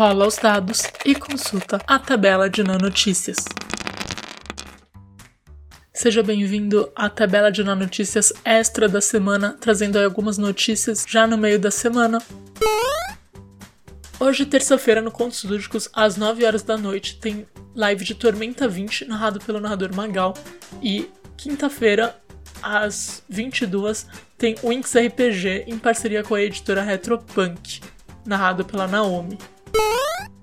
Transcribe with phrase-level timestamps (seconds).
[0.00, 3.44] rola os dados e consulta a tabela de notícias.
[5.92, 11.58] Seja bem-vindo à tabela de notícias extra da semana, trazendo algumas notícias já no meio
[11.58, 12.18] da semana.
[14.18, 19.04] Hoje, terça-feira, no Contos Lúdicos, às 9 horas da noite, tem live de Tormenta 20,
[19.04, 20.32] narrado pelo narrador Magal.
[20.80, 22.16] E quinta-feira,
[22.62, 24.06] às 22,
[24.38, 27.82] tem Winx RPG em parceria com a editora Retropunk,
[28.24, 29.36] narrado pela Naomi.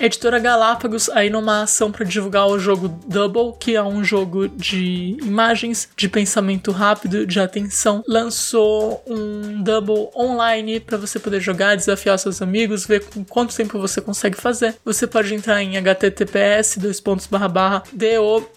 [0.00, 5.18] Editora Galápagos aí numa ação para divulgar o jogo Double, que é um jogo de
[5.20, 12.18] imagens, de pensamento rápido, de atenção, lançou um Double online para você poder jogar, desafiar
[12.18, 14.74] seus amigos, ver com quanto tempo você consegue fazer.
[14.86, 18.48] Você pode entrar em https dois pontos barra barra do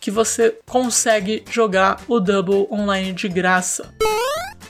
[0.00, 3.94] que você consegue jogar o Double online de graça.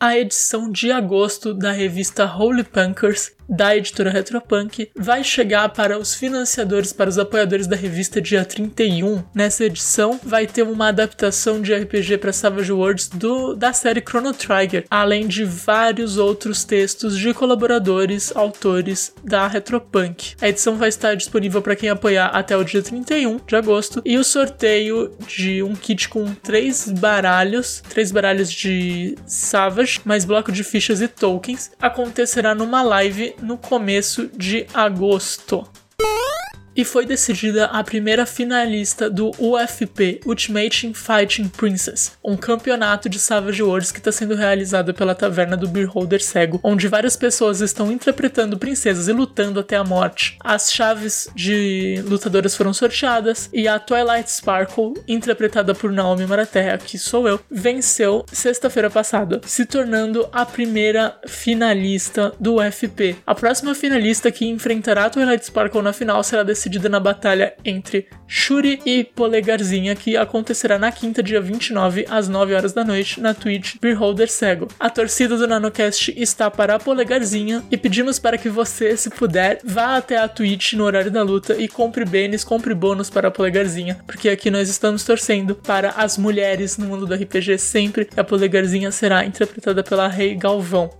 [0.00, 6.14] A edição de agosto da revista Holy Punkers da editora Retropunk vai chegar para os
[6.14, 9.24] financiadores, para os apoiadores da revista dia 31.
[9.34, 14.34] Nessa edição vai ter uma adaptação de RPG para Savage Worlds do, da série Chrono
[14.34, 20.34] Trigger, além de vários outros textos de colaboradores, autores da Retropunk.
[20.40, 24.18] A edição vai estar disponível para quem apoiar até o dia 31 de agosto e
[24.18, 30.62] o sorteio de um kit com três baralhos, três baralhos de Savage, mais bloco de
[30.62, 35.66] fichas e tokens, acontecerá numa live no começo de agosto
[36.78, 43.60] e foi decidida a primeira finalista do UFP Ultimate Fighting Princess, um campeonato de Savage
[43.60, 48.56] Worlds que está sendo realizado pela taverna do Beholder Cego, onde várias pessoas estão interpretando
[48.56, 50.38] princesas e lutando até a morte.
[50.38, 56.96] As chaves de lutadoras foram sorteadas e a Twilight Sparkle, interpretada por Naomi Maraterra, que
[56.96, 63.16] sou eu, venceu sexta-feira passada, se tornando a primeira finalista do UFP.
[63.26, 67.54] A próxima finalista que enfrentará a Twilight Sparkle na final será decidida decidida na batalha
[67.64, 73.20] entre Shuri e Polegarzinha, que acontecerá na quinta, dia 29, às 9 horas da noite,
[73.20, 74.68] na Twitch Beholder Cego.
[74.78, 79.60] A torcida do NanoCast está para a Polegarzinha e pedimos para que você, se puder,
[79.64, 83.30] vá até a Twitch no horário da luta e compre bens, compre bônus para a
[83.30, 88.08] Polegarzinha, porque aqui nós estamos torcendo para as mulheres no mundo do RPG sempre.
[88.16, 90.90] A Polegarzinha será interpretada pela Rei Galvão.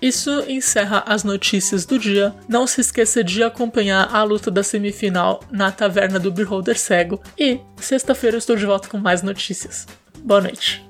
[0.00, 2.34] Isso encerra as notícias do dia.
[2.48, 7.20] Não se esqueça de acompanhar a luta da semifinal na taverna do Beholder Cego.
[7.38, 9.86] E sexta-feira eu estou de volta com mais notícias.
[10.24, 10.89] Boa noite.